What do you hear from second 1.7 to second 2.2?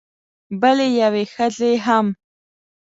هم